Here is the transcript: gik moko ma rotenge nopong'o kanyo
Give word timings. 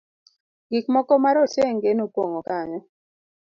gik 0.71 0.85
moko 0.93 1.13
ma 1.23 1.31
rotenge 1.35 1.89
nopong'o 1.93 2.39
kanyo 2.47 2.79